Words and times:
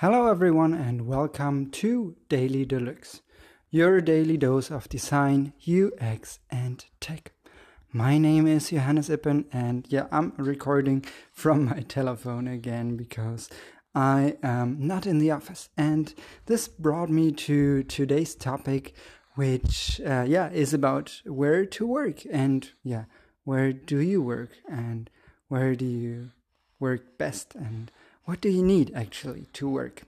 Hello, 0.00 0.26
everyone, 0.26 0.74
and 0.74 1.06
welcome 1.06 1.70
to 1.70 2.16
Daily 2.28 2.66
Deluxe, 2.66 3.22
your 3.70 4.02
daily 4.02 4.36
dose 4.36 4.70
of 4.70 4.90
design, 4.90 5.54
UX, 5.66 6.38
and 6.50 6.84
tech. 7.00 7.32
My 7.94 8.18
name 8.18 8.46
is 8.46 8.68
Johannes 8.68 9.08
Ippen, 9.08 9.46
and 9.54 9.86
yeah, 9.88 10.06
I'm 10.12 10.34
recording 10.36 11.02
from 11.32 11.64
my 11.64 11.80
telephone 11.88 12.46
again 12.46 12.98
because 12.98 13.48
I 13.94 14.36
am 14.42 14.86
not 14.86 15.06
in 15.06 15.18
the 15.18 15.30
office. 15.30 15.70
And 15.78 16.12
this 16.44 16.68
brought 16.68 17.08
me 17.08 17.32
to 17.32 17.82
today's 17.84 18.34
topic, 18.34 18.94
which, 19.34 19.98
uh, 20.04 20.26
yeah, 20.28 20.50
is 20.50 20.74
about 20.74 21.22
where 21.24 21.64
to 21.64 21.86
work 21.86 22.20
and, 22.30 22.70
yeah, 22.84 23.04
where 23.44 23.72
do 23.72 24.00
you 24.00 24.20
work 24.20 24.50
and 24.70 25.08
where 25.48 25.74
do 25.74 25.86
you 25.86 26.32
work 26.78 27.16
best 27.16 27.54
and 27.54 27.90
what 28.26 28.40
do 28.40 28.48
you 28.48 28.62
need 28.62 28.92
actually 28.94 29.46
to 29.54 29.68
work? 29.68 30.02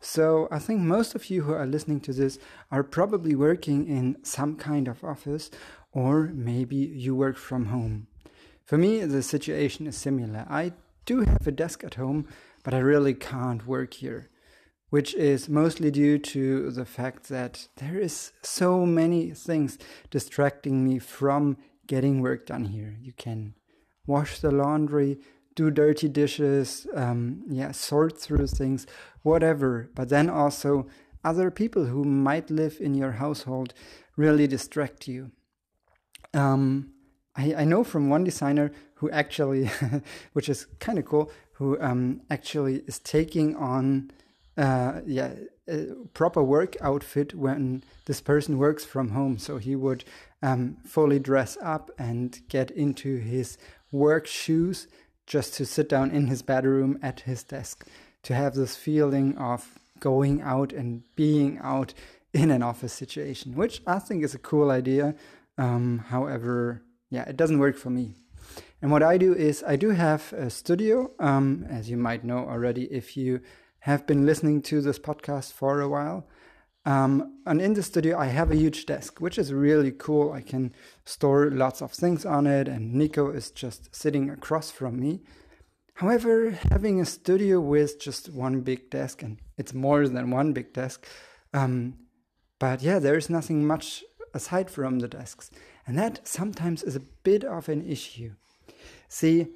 So, 0.00 0.48
I 0.50 0.58
think 0.58 0.80
most 0.80 1.14
of 1.14 1.30
you 1.30 1.42
who 1.42 1.52
are 1.52 1.66
listening 1.66 2.00
to 2.00 2.12
this 2.12 2.38
are 2.72 2.82
probably 2.82 3.36
working 3.36 3.86
in 3.86 4.16
some 4.24 4.56
kind 4.56 4.88
of 4.88 5.04
office, 5.04 5.50
or 5.92 6.30
maybe 6.34 6.74
you 6.74 7.14
work 7.14 7.36
from 7.36 7.66
home. 7.66 8.08
For 8.64 8.78
me, 8.78 9.04
the 9.04 9.22
situation 9.22 9.86
is 9.86 9.96
similar. 9.96 10.44
I 10.48 10.72
do 11.04 11.20
have 11.20 11.46
a 11.46 11.52
desk 11.52 11.84
at 11.84 11.94
home, 11.94 12.26
but 12.64 12.74
I 12.74 12.78
really 12.78 13.14
can't 13.14 13.66
work 13.66 13.94
here, 13.94 14.28
which 14.90 15.14
is 15.14 15.48
mostly 15.48 15.90
due 15.90 16.18
to 16.18 16.70
the 16.70 16.84
fact 16.84 17.28
that 17.28 17.68
there 17.76 17.98
is 17.98 18.32
so 18.42 18.86
many 18.86 19.30
things 19.30 19.78
distracting 20.10 20.84
me 20.84 20.98
from 20.98 21.58
getting 21.86 22.20
work 22.20 22.46
done 22.46 22.66
here. 22.66 22.96
You 23.00 23.12
can 23.12 23.54
wash 24.06 24.40
the 24.40 24.50
laundry, 24.50 25.18
do 25.54 25.70
dirty 25.70 26.08
dishes, 26.08 26.86
um, 26.94 27.42
yeah, 27.48 27.72
sort 27.72 28.18
through 28.18 28.46
things, 28.46 28.86
whatever. 29.22 29.90
But 29.94 30.08
then 30.08 30.28
also 30.30 30.86
other 31.24 31.50
people 31.50 31.86
who 31.86 32.04
might 32.04 32.50
live 32.50 32.78
in 32.80 32.94
your 32.94 33.12
household 33.12 33.74
really 34.16 34.46
distract 34.46 35.08
you. 35.08 35.30
Um, 36.34 36.92
I, 37.36 37.54
I 37.58 37.64
know 37.64 37.84
from 37.84 38.08
one 38.08 38.24
designer 38.24 38.72
who 38.94 39.10
actually, 39.10 39.70
which 40.32 40.48
is 40.48 40.66
kind 40.78 40.98
of 40.98 41.04
cool, 41.04 41.30
who 41.54 41.80
um, 41.80 42.22
actually 42.30 42.82
is 42.86 42.98
taking 42.98 43.54
on, 43.56 44.10
uh, 44.56 45.00
yeah, 45.06 45.34
proper 46.12 46.42
work 46.42 46.76
outfit 46.80 47.34
when 47.34 47.82
this 48.06 48.20
person 48.20 48.58
works 48.58 48.84
from 48.84 49.10
home. 49.10 49.38
So 49.38 49.58
he 49.58 49.76
would 49.76 50.04
um, 50.42 50.78
fully 50.84 51.18
dress 51.18 51.56
up 51.62 51.90
and 51.98 52.40
get 52.48 52.70
into 52.70 53.18
his 53.18 53.58
work 53.92 54.26
shoes 54.26 54.88
just 55.26 55.54
to 55.54 55.66
sit 55.66 55.88
down 55.88 56.10
in 56.10 56.26
his 56.26 56.42
bedroom 56.42 56.98
at 57.02 57.20
his 57.20 57.42
desk, 57.42 57.86
to 58.22 58.34
have 58.34 58.54
this 58.54 58.76
feeling 58.76 59.36
of 59.38 59.78
going 60.00 60.42
out 60.42 60.72
and 60.72 61.02
being 61.16 61.58
out 61.62 61.94
in 62.32 62.50
an 62.50 62.62
office 62.62 62.92
situation, 62.92 63.54
which 63.54 63.82
I 63.86 63.98
think 63.98 64.24
is 64.24 64.34
a 64.34 64.38
cool 64.38 64.70
idea. 64.70 65.14
Um, 65.58 65.98
however, 66.08 66.82
yeah, 67.10 67.24
it 67.28 67.36
doesn't 67.36 67.58
work 67.58 67.76
for 67.76 67.90
me. 67.90 68.14
And 68.80 68.90
what 68.90 69.02
I 69.02 69.16
do 69.16 69.32
is 69.34 69.62
I 69.66 69.76
do 69.76 69.90
have 69.90 70.32
a 70.32 70.50
studio, 70.50 71.12
um, 71.20 71.66
as 71.70 71.88
you 71.88 71.96
might 71.96 72.24
know 72.24 72.38
already 72.38 72.84
if 72.84 73.16
you 73.16 73.40
have 73.80 74.06
been 74.06 74.26
listening 74.26 74.62
to 74.62 74.80
this 74.80 74.98
podcast 74.98 75.52
for 75.52 75.80
a 75.80 75.88
while. 75.88 76.26
Um, 76.84 77.38
and 77.46 77.60
in 77.60 77.74
the 77.74 77.82
studio, 77.82 78.18
I 78.18 78.26
have 78.26 78.50
a 78.50 78.56
huge 78.56 78.86
desk, 78.86 79.20
which 79.20 79.38
is 79.38 79.52
really 79.52 79.92
cool. 79.92 80.32
I 80.32 80.40
can 80.40 80.72
store 81.04 81.50
lots 81.50 81.80
of 81.80 81.92
things 81.92 82.26
on 82.26 82.46
it, 82.46 82.66
and 82.66 82.94
Nico 82.94 83.30
is 83.30 83.50
just 83.50 83.94
sitting 83.94 84.30
across 84.30 84.70
from 84.70 84.98
me. 84.98 85.20
However, 85.94 86.50
having 86.70 87.00
a 87.00 87.04
studio 87.04 87.60
with 87.60 88.00
just 88.00 88.30
one 88.30 88.62
big 88.62 88.90
desk, 88.90 89.22
and 89.22 89.38
it's 89.56 89.74
more 89.74 90.08
than 90.08 90.30
one 90.30 90.52
big 90.52 90.72
desk, 90.72 91.06
um, 91.52 91.94
but 92.58 92.82
yeah, 92.82 92.98
there 92.98 93.16
is 93.16 93.30
nothing 93.30 93.66
much 93.66 94.02
aside 94.34 94.70
from 94.70 94.98
the 94.98 95.08
desks. 95.08 95.50
And 95.86 95.98
that 95.98 96.26
sometimes 96.26 96.82
is 96.82 96.96
a 96.96 97.00
bit 97.00 97.44
of 97.44 97.68
an 97.68 97.88
issue. 97.88 98.32
See, 99.08 99.48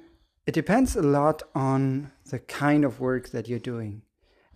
it 0.45 0.53
depends 0.53 0.95
a 0.95 1.01
lot 1.01 1.43
on 1.55 2.11
the 2.29 2.39
kind 2.39 2.85
of 2.85 2.99
work 2.99 3.29
that 3.29 3.47
you're 3.47 3.59
doing. 3.59 4.03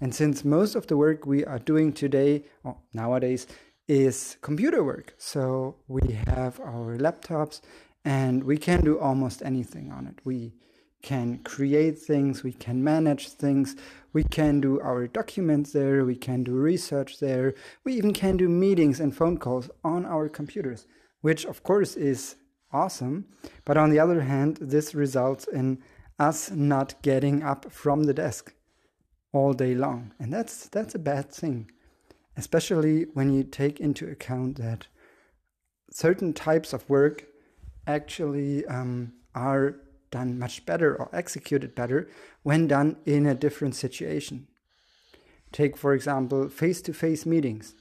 And 0.01 0.16
since 0.16 0.44
most 0.44 0.75
of 0.75 0.88
the 0.88 0.97
work 0.97 1.28
we 1.28 1.45
are 1.45 1.59
doing 1.59 1.94
today, 1.94 2.45
or 2.63 2.78
nowadays, 2.91 3.45
is 3.88 4.38
computer 4.41 4.84
work, 4.84 5.13
so 5.17 5.75
we 5.88 6.13
have 6.28 6.59
our 6.59 6.97
laptops 6.97 7.62
and 8.03 8.44
we 8.44 8.57
can 8.57 8.84
do 8.84 8.97
almost 8.97 9.44
anything 9.44 9.91
on 9.91 10.07
it. 10.07 10.19
We 10.23 10.53
can 11.03 11.40
create 11.44 12.00
things, 12.00 12.44
we 12.44 12.53
can 12.53 12.84
manage 12.84 13.29
things, 13.29 13.75
we 14.11 14.23
can 14.23 14.59
do 14.59 14.79
our 14.79 15.07
documents 15.07 15.72
there, 15.72 16.03
we 16.03 16.16
can 16.16 16.44
do 16.44 16.53
research 16.53 17.19
there, 17.19 17.53
we 17.84 17.94
even 17.94 18.13
can 18.13 18.38
do 18.38 18.50
meetings 18.50 19.00
and 19.00 19.16
phone 19.16 19.38
calls 19.38 19.69
on 19.84 20.06
our 20.06 20.29
computers, 20.29 20.88
which 21.22 21.45
of 21.45 21.63
course 21.63 21.95
is 21.95 22.38
awesome. 22.72 23.25
But 23.66 23.78
on 23.78 23.91
the 23.91 24.00
other 24.00 24.22
hand, 24.22 24.57
this 24.61 24.95
results 24.95 25.47
in 25.47 25.79
us 26.17 26.50
not 26.50 27.01
getting 27.01 27.44
up 27.44 27.72
from 27.72 28.03
the 28.03 28.13
desk 28.13 28.53
all 29.33 29.53
day 29.53 29.75
long. 29.75 30.13
And 30.19 30.31
that's 30.33 30.67
that's 30.69 30.95
a 30.95 30.99
bad 30.99 31.31
thing, 31.31 31.71
especially 32.37 33.05
when 33.13 33.33
you 33.33 33.43
take 33.43 33.79
into 33.79 34.07
account 34.07 34.57
that 34.57 34.87
certain 35.91 36.33
types 36.33 36.73
of 36.73 36.89
work 36.89 37.25
actually 37.87 38.65
um, 38.65 39.13
are 39.35 39.75
done 40.11 40.37
much 40.37 40.65
better 40.65 40.95
or 40.95 41.09
executed 41.13 41.73
better 41.73 42.09
when 42.43 42.67
done 42.67 42.97
in 43.05 43.25
a 43.25 43.35
different 43.35 43.75
situation. 43.75 44.47
Take, 45.51 45.77
for 45.77 45.93
example, 45.93 46.49
face 46.49 46.81
to 46.83 46.93
face 46.93 47.25
meetings. 47.25 47.75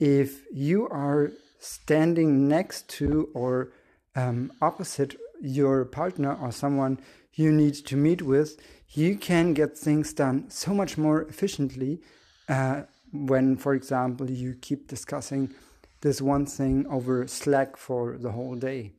If 0.00 0.42
you 0.52 0.88
are 0.88 1.32
standing 1.60 2.48
next 2.48 2.88
to 2.88 3.28
or 3.34 3.72
um, 4.16 4.52
opposite 4.60 5.16
your 5.40 5.84
partner 5.84 6.34
or 6.34 6.52
someone 6.52 7.00
you 7.34 7.52
need 7.52 7.74
to 7.74 7.96
meet 7.96 8.22
with, 8.22 8.60
you 8.90 9.16
can 9.16 9.54
get 9.54 9.76
things 9.76 10.12
done 10.12 10.48
so 10.50 10.72
much 10.72 10.96
more 10.96 11.22
efficiently 11.22 12.00
uh, 12.48 12.82
when, 13.12 13.56
for 13.56 13.74
example, 13.74 14.30
you 14.30 14.54
keep 14.60 14.88
discussing 14.88 15.54
this 16.00 16.20
one 16.20 16.46
thing 16.46 16.86
over 16.88 17.26
Slack 17.26 17.76
for 17.76 18.16
the 18.18 18.32
whole 18.32 18.54
day. 18.56 18.92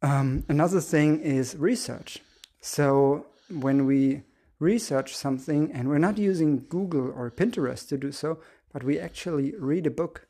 Um, 0.00 0.44
another 0.48 0.80
thing 0.80 1.20
is 1.20 1.56
research. 1.56 2.18
So 2.60 3.26
when 3.50 3.86
we 3.86 4.22
research 4.58 5.16
something 5.16 5.72
and 5.72 5.88
we're 5.88 5.98
not 5.98 6.18
using 6.18 6.64
Google 6.68 7.10
or 7.10 7.30
Pinterest 7.30 7.88
to 7.88 7.98
do 7.98 8.12
so, 8.12 8.38
but 8.72 8.82
we 8.82 8.98
actually 8.98 9.54
read 9.58 9.86
a 9.86 9.90
book 9.90 10.26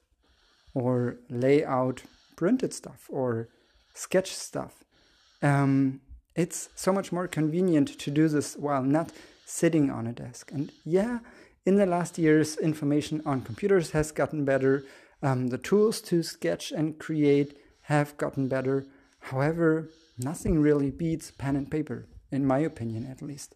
or 0.75 1.19
lay 1.29 1.65
out 1.65 2.03
printed 2.37 2.73
stuff 2.73 3.07
or 3.09 3.49
sketch 3.95 4.33
stuff. 4.33 4.85
Um, 5.43 6.01
it's 6.35 6.69
so 6.75 6.93
much 6.93 7.13
more 7.13 7.29
convenient 7.29 7.89
to 7.99 8.11
do 8.11 8.29
this 8.29 8.57
while 8.57 8.83
not 8.83 9.13
sitting 9.47 9.91
on 9.91 10.07
a 10.07 10.13
desk. 10.13 10.51
And 10.53 10.73
yeah, 10.85 11.21
in 11.65 11.77
the 11.77 11.87
last 11.87 12.19
years, 12.19 12.57
information 12.57 13.23
on 13.25 13.43
computers 13.43 13.93
has 13.93 14.13
gotten 14.13 14.45
better. 14.45 14.85
Um, 15.23 15.49
the 15.49 15.59
tools 15.59 16.01
to 16.03 16.23
sketch 16.23 16.73
and 16.73 16.99
create 16.99 17.57
have 17.83 18.17
gotten 18.17 18.49
better. 18.49 18.87
However, 19.21 19.91
nothing 20.19 20.61
really 20.61 20.91
beats 20.91 21.31
pen 21.31 21.57
and 21.57 21.71
paper, 21.71 22.07
in 22.31 22.47
my 22.47 22.59
opinion 22.59 23.07
at 23.07 23.23
least. 23.23 23.55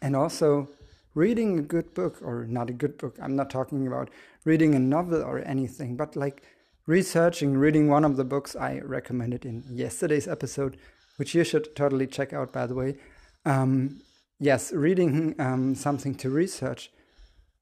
And 0.00 0.16
also, 0.16 0.68
reading 1.14 1.58
a 1.58 1.62
good 1.62 1.94
book, 1.94 2.18
or 2.22 2.46
not 2.46 2.70
a 2.70 2.74
good 2.74 2.98
book, 2.98 3.16
I'm 3.20 3.36
not 3.36 3.50
talking 3.50 3.86
about 3.86 4.10
reading 4.44 4.74
a 4.74 4.78
novel 4.78 5.22
or 5.22 5.40
anything, 5.40 5.96
but 5.96 6.16
like 6.16 6.42
researching, 6.86 7.56
reading 7.56 7.88
one 7.88 8.04
of 8.04 8.16
the 8.16 8.24
books 8.24 8.54
I 8.54 8.80
recommended 8.80 9.44
in 9.44 9.64
yesterday's 9.68 10.28
episode 10.28 10.76
which 11.16 11.34
you 11.34 11.44
should 11.44 11.74
totally 11.74 12.06
check 12.06 12.32
out, 12.32 12.52
by 12.52 12.66
the 12.66 12.74
way. 12.74 12.96
Um, 13.44 14.00
yes, 14.38 14.72
reading 14.72 15.34
um, 15.38 15.74
something 15.74 16.14
to 16.16 16.30
research 16.30 16.90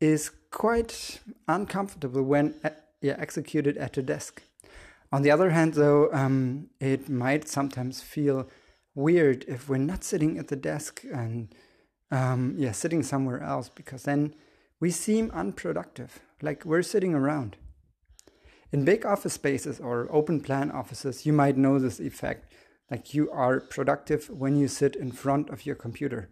is 0.00 0.30
quite 0.50 1.20
uncomfortable 1.48 2.22
when 2.22 2.54
uh, 2.64 2.70
yeah, 3.00 3.16
executed 3.18 3.76
at 3.76 3.96
a 3.96 4.02
desk. 4.02 4.42
On 5.12 5.22
the 5.22 5.30
other 5.30 5.50
hand, 5.50 5.74
though, 5.74 6.12
um, 6.12 6.70
it 6.80 7.08
might 7.08 7.48
sometimes 7.48 8.00
feel 8.00 8.48
weird 8.94 9.44
if 9.46 9.68
we're 9.68 9.76
not 9.76 10.04
sitting 10.04 10.38
at 10.38 10.48
the 10.48 10.56
desk 10.56 11.02
and 11.12 11.54
um, 12.10 12.54
yeah, 12.56 12.72
sitting 12.72 13.02
somewhere 13.02 13.42
else 13.42 13.68
because 13.68 14.04
then 14.04 14.34
we 14.80 14.90
seem 14.90 15.30
unproductive, 15.32 16.20
like 16.42 16.64
we're 16.64 16.82
sitting 16.82 17.14
around. 17.14 17.56
In 18.72 18.84
big 18.84 19.06
office 19.06 19.34
spaces 19.34 19.78
or 19.78 20.08
open 20.10 20.40
plan 20.40 20.70
offices, 20.70 21.24
you 21.24 21.32
might 21.32 21.56
know 21.56 21.78
this 21.78 22.00
effect 22.00 22.52
like 22.90 23.14
you 23.14 23.30
are 23.30 23.60
productive 23.60 24.28
when 24.30 24.56
you 24.56 24.68
sit 24.68 24.96
in 24.96 25.12
front 25.12 25.50
of 25.50 25.66
your 25.66 25.74
computer. 25.74 26.28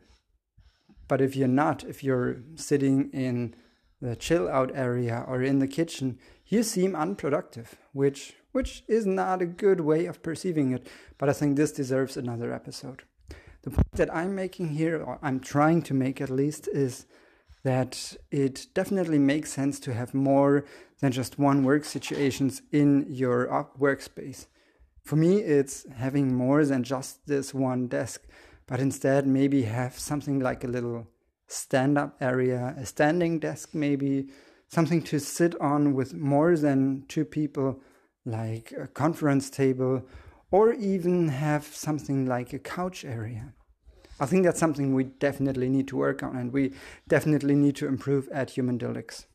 But 1.09 1.21
if 1.21 1.35
you're 1.37 1.49
not, 1.49 1.85
if 1.85 2.03
you're 2.05 2.43
sitting 2.55 3.11
in 3.13 3.55
the 4.01 4.17
chill 4.17 4.49
out 4.49 4.73
area 4.75 5.25
or 5.27 5.43
in 5.43 5.59
the 5.59 5.69
kitchen, 5.69 6.19
you 6.47 6.63
seem 6.63 6.95
unproductive, 6.95 7.77
which 7.93 8.35
which 8.53 8.85
is 8.87 9.07
not 9.07 9.41
a 9.41 9.47
good 9.47 9.81
way 9.81 10.05
of 10.05 10.23
perceiving 10.23 10.73
it, 10.73 10.87
but 11.17 11.29
I 11.29 11.33
think 11.33 11.57
this 11.57 11.73
deserves 11.73 12.17
another 12.19 12.53
episode. 12.53 13.03
The 13.63 13.71
point 13.71 13.93
that 13.93 14.15
I'm 14.15 14.35
making 14.35 14.71
here, 14.71 15.03
or 15.03 15.19
I'm 15.23 15.41
trying 15.41 15.83
to 15.83 15.95
make 15.95 16.21
at 16.21 16.29
least, 16.29 16.69
is 16.69 17.07
that 17.63 18.17
it 18.31 18.67
definitely 18.75 19.19
makes 19.19 19.53
sense 19.53 19.81
to 19.81 19.95
have 19.95 20.13
more 20.13 20.65
than 21.01 21.13
just 21.13 21.39
one 21.39 21.65
work 21.65 21.85
situations 21.85 22.61
in 22.73 23.07
your 23.09 23.53
uh, 23.53 23.65
workspace. 23.79 24.47
For 25.05 25.17
me, 25.17 25.39
it's 25.39 25.87
having 25.97 26.35
more 26.35 26.65
than 26.65 26.85
just 26.85 27.27
this 27.27 27.53
one 27.53 27.89
desk, 27.89 28.23
but 28.67 28.81
instead 28.81 29.27
maybe 29.27 29.63
have 29.63 29.99
something 29.99 30.39
like 30.39 30.65
a 30.65 30.69
little 30.69 31.09
stand 31.49 31.99
up 31.99 32.17
area, 32.21 32.75
a 32.79 32.87
standing 32.87 33.39
desk, 33.39 33.75
maybe 33.75 34.29
something 34.69 35.03
to 35.03 35.19
sit 35.19 35.61
on 35.61 35.95
with 35.95 36.15
more 36.15 36.57
than 36.57 37.05
two 37.09 37.25
people, 37.25 37.81
like 38.25 38.73
a 38.73 38.87
conference 38.87 39.51
table, 39.51 40.07
or 40.51 40.73
even 40.73 41.29
have 41.29 41.65
something 41.65 42.27
like 42.27 42.53
a 42.53 42.59
couch 42.59 43.05
area. 43.05 43.53
I 44.21 44.27
think 44.27 44.45
that's 44.45 44.61
something 44.61 44.95
we 44.95 45.05
definitely 45.05 45.69
need 45.69 45.89
to 45.89 45.97
work 45.97 46.23
on 46.23 46.37
and 46.37 46.53
we 46.53 46.75
definitely 47.09 47.57
need 47.57 47.75
to 47.77 47.89
improve 47.89 48.29
at 48.29 48.51
Human 48.51 48.79
Deluxe. 48.79 49.27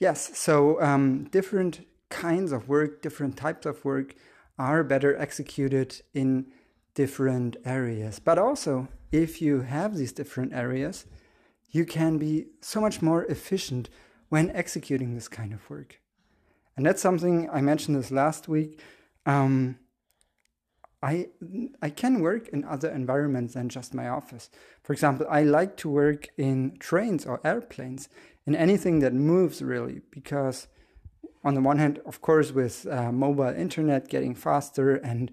Yes, 0.00 0.36
so 0.36 0.80
um, 0.82 1.28
different 1.30 1.86
kinds 2.14 2.52
of 2.52 2.68
work, 2.68 3.02
different 3.02 3.36
types 3.36 3.66
of 3.66 3.84
work 3.84 4.14
are 4.58 4.84
better 4.84 5.16
executed 5.16 6.00
in 6.12 6.46
different 6.94 7.56
areas. 7.64 8.20
But 8.20 8.38
also, 8.38 8.88
if 9.10 9.42
you 9.42 9.62
have 9.62 9.96
these 9.96 10.12
different 10.12 10.52
areas, 10.52 11.06
you 11.70 11.84
can 11.84 12.18
be 12.18 12.46
so 12.60 12.80
much 12.80 13.02
more 13.02 13.24
efficient 13.24 13.88
when 14.28 14.50
executing 14.50 15.14
this 15.14 15.28
kind 15.28 15.52
of 15.52 15.68
work. 15.68 16.00
And 16.76 16.86
that's 16.86 17.02
something 17.02 17.48
I 17.50 17.60
mentioned 17.60 17.96
this 17.96 18.10
last 18.10 18.48
week. 18.48 18.80
Um, 19.26 19.78
I 21.02 21.28
I 21.82 21.90
can 21.90 22.20
work 22.20 22.48
in 22.48 22.64
other 22.64 22.90
environments 22.90 23.54
than 23.54 23.68
just 23.68 23.92
my 23.94 24.08
office. 24.08 24.50
For 24.82 24.92
example, 24.92 25.26
I 25.28 25.42
like 25.42 25.76
to 25.78 25.90
work 25.90 26.28
in 26.38 26.76
trains 26.78 27.26
or 27.26 27.40
airplanes, 27.44 28.08
in 28.46 28.54
anything 28.54 29.00
that 29.00 29.14
moves 29.14 29.62
really, 29.62 30.00
because 30.10 30.68
on 31.42 31.54
the 31.54 31.60
one 31.60 31.78
hand, 31.78 32.00
of 32.06 32.20
course, 32.20 32.52
with 32.52 32.86
uh, 32.86 33.12
mobile 33.12 33.54
internet 33.54 34.08
getting 34.08 34.34
faster 34.34 34.96
and 34.96 35.30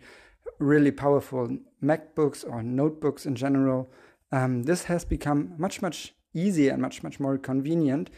really 0.59 0.91
powerful 0.91 1.57
MacBooks 1.83 2.47
or 2.47 2.61
notebooks 2.61 3.25
in 3.25 3.35
general, 3.35 3.89
um, 4.31 4.63
this 4.63 4.83
has 4.83 5.05
become 5.05 5.53
much 5.57 5.81
much 5.81 6.13
easier 6.33 6.73
and 6.73 6.81
much 6.81 7.03
much 7.03 7.19
more 7.19 7.37
convenient. 7.37 8.09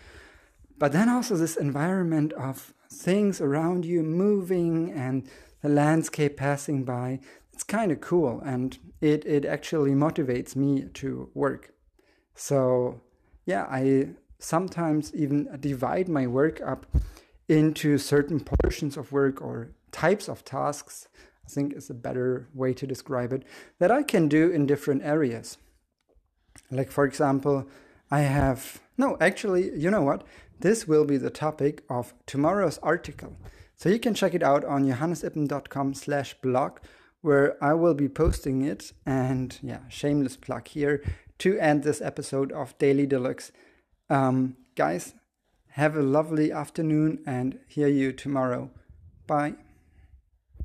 But 0.78 0.92
then 0.92 1.10
also 1.10 1.36
this 1.36 1.56
environment 1.56 2.34
of 2.34 2.74
things 2.92 3.42
around 3.42 3.86
you 3.86 4.04
moving 4.04 4.92
and 4.92 5.28
the 5.62 5.70
landscape 5.70 6.38
passing 6.38 6.84
by, 6.84 7.20
it's 7.54 7.64
kind 7.64 7.92
of 7.92 8.02
cool 8.02 8.42
and 8.46 8.78
it, 9.02 9.26
it 9.26 9.46
actually 9.46 9.92
motivates 9.92 10.56
me 10.56 10.86
to 10.96 11.30
work. 11.34 11.74
So, 12.36 13.02
yeah, 13.46 13.66
I 13.70 14.10
sometimes 14.40 15.14
even 15.16 15.58
divide 15.60 16.10
my 16.10 16.28
work 16.28 16.60
up 16.62 16.86
into 17.48 17.98
certain 17.98 18.40
portions 18.40 18.98
of 18.98 19.12
work 19.12 19.42
or 19.42 19.72
types 19.92 20.28
of 20.28 20.44
tasks, 20.44 21.08
I 21.46 21.50
think 21.50 21.74
is 21.74 21.90
a 21.90 21.94
better 21.94 22.48
way 22.54 22.74
to 22.74 22.88
describe 22.88 23.34
it, 23.34 23.44
that 23.80 23.92
I 23.92 24.04
can 24.04 24.28
do 24.28 24.50
in 24.50 24.66
different 24.66 25.04
areas. 25.04 25.58
Like, 26.72 26.92
for 26.92 27.06
example, 27.06 27.68
I 28.10 28.22
have, 28.22 28.82
no, 28.98 29.18
actually, 29.20 29.78
you 29.78 29.92
know 29.92 30.02
what? 30.02 30.26
This 30.60 30.88
will 30.88 31.06
be 31.06 31.18
the 31.18 31.30
topic 31.30 31.84
of 31.90 32.14
tomorrow's 32.26 32.78
article. 32.80 33.36
So 33.76 33.90
you 33.90 34.00
can 34.00 34.14
check 34.14 34.34
it 34.34 34.44
out 34.44 34.64
on 34.64 34.86
johannesippen.com 34.86 35.94
slash 35.96 36.36
blog 36.36 36.80
where 37.22 37.62
I 37.64 37.74
will 37.74 37.94
be 37.94 38.08
posting 38.08 38.62
it. 38.62 38.94
And 39.06 39.58
yeah, 39.62 39.80
shameless 39.90 40.38
plug 40.38 40.68
here 40.68 41.04
to 41.40 41.58
end 41.58 41.84
this 41.84 42.02
episode 42.02 42.52
of 42.52 42.78
Daily 42.78 43.06
Deluxe. 43.06 43.52
Um, 44.10 44.56
guys, 44.76 45.16
have 45.74 45.96
a 45.96 46.02
lovely 46.04 46.52
afternoon 46.52 47.24
and 47.26 47.60
hear 47.68 47.88
you 47.88 48.12
tomorrow. 48.12 48.70
Bye. 49.26 49.56